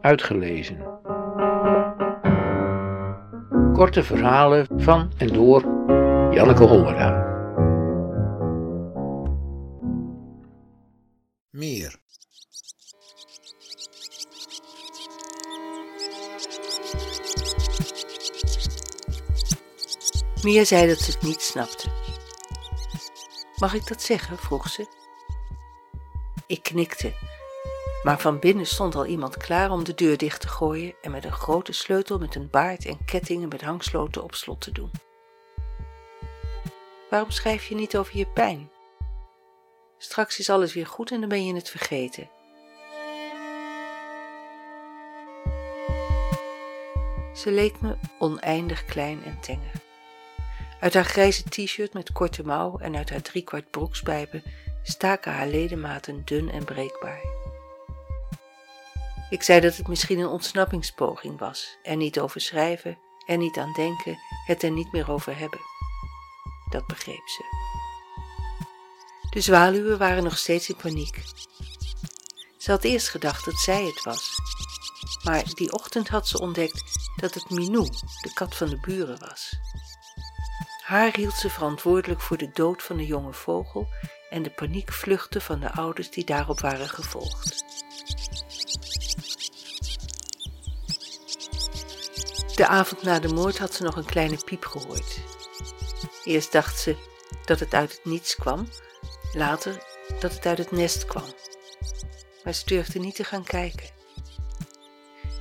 [0.00, 0.98] uitgelezen.
[3.72, 5.62] Korte verhalen van en door
[6.34, 7.28] Janneke Hollera.
[11.50, 11.98] Meer.
[20.42, 21.88] Mia zei dat ze het niet snapte.
[23.56, 24.38] Mag ik dat zeggen?
[24.38, 24.86] vroeg ze.
[26.46, 27.12] Ik knikte,
[28.02, 31.24] maar van binnen stond al iemand klaar om de deur dicht te gooien en met
[31.24, 34.90] een grote sleutel met een baard en kettingen met hangsloten op slot te doen.
[37.10, 38.70] Waarom schrijf je niet over je pijn?
[39.98, 42.30] Straks is alles weer goed en dan ben je het vergeten.
[47.34, 49.72] Ze leek me oneindig klein en tenger.
[50.80, 54.42] Uit haar grijze t-shirt met korte mouw en uit haar driekwart broekspijpen
[54.82, 57.39] staken haar ledematen dun en breekbaar.
[59.30, 63.72] Ik zei dat het misschien een ontsnappingspoging was, er niet over schrijven, er niet aan
[63.72, 65.60] denken, het er niet meer over hebben.
[66.70, 67.44] Dat begreep ze.
[69.30, 71.22] De zwaluwen waren nog steeds in paniek.
[72.56, 74.38] Ze had eerst gedacht dat zij het was,
[75.24, 76.82] maar die ochtend had ze ontdekt
[77.16, 77.88] dat het Minou,
[78.20, 79.52] de kat van de buren, was.
[80.84, 83.88] Haar hield ze verantwoordelijk voor de dood van de jonge vogel
[84.30, 87.79] en de paniekvluchten van de ouders die daarop waren gevolgd.
[92.60, 95.18] De avond na de moord had ze nog een kleine piep gehoord.
[96.24, 96.96] Eerst dacht ze
[97.44, 98.68] dat het uit het niets kwam,
[99.32, 99.84] later
[100.20, 101.24] dat het uit het nest kwam.
[102.44, 103.88] Maar ze durfde niet te gaan kijken.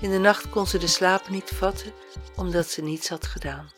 [0.00, 1.92] In de nacht kon ze de slaap niet vatten
[2.34, 3.70] omdat ze niets had gedaan.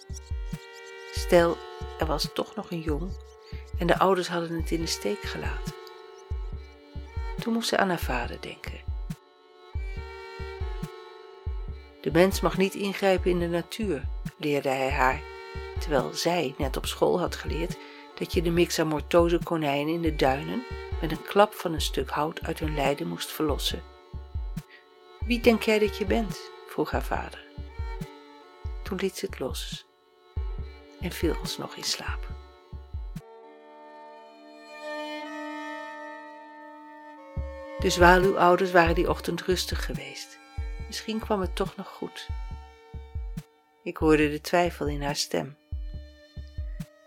[1.13, 1.57] Stel,
[1.99, 3.13] er was toch nog een jong
[3.79, 5.75] en de ouders hadden het in de steek gelaten.
[7.41, 8.88] Toen moest ze aan haar vader denken.
[12.09, 14.03] De mens mag niet ingrijpen in de natuur,
[14.37, 15.23] leerde hij haar,
[15.79, 17.77] terwijl zij net op school had geleerd
[18.15, 20.63] dat je de mixamortose konijnen in de duinen
[21.01, 23.83] met een klap van een stuk hout uit hun lijden moest verlossen.
[25.27, 26.41] Wie denk jij dat je bent?
[26.67, 27.45] vroeg haar vader.
[28.83, 29.87] Toen liet ze het los
[31.01, 32.29] en viel alsnog in slaap.
[37.79, 40.38] De zwaluwouders waren die ochtend rustig geweest.
[40.89, 42.29] Misschien kwam het toch nog goed.
[43.83, 45.57] Ik hoorde de twijfel in haar stem.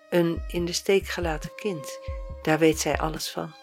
[0.10, 2.00] Een in de steek gelaten kind,
[2.42, 3.54] daar weet zij alles van.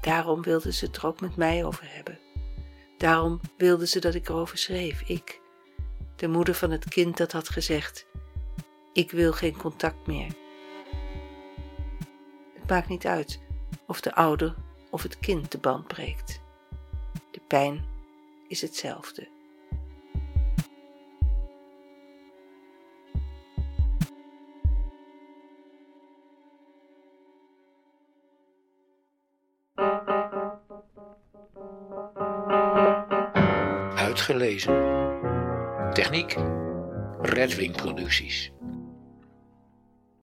[0.00, 2.18] Daarom wilde ze het er ook met mij over hebben.
[2.98, 5.40] Daarom wilde ze dat ik erover schreef, ik,
[6.16, 8.06] de moeder van het kind dat had gezegd:
[8.92, 10.34] Ik wil geen contact meer.
[12.54, 13.40] Het maakt niet uit
[13.86, 14.54] of de ouder
[14.90, 16.40] of het kind de band breekt.
[17.30, 17.91] De pijn
[18.52, 19.28] is hetzelfde.
[33.94, 34.74] Uitgelezen.
[35.92, 36.36] Techniek.
[37.20, 38.52] Redwing Producties.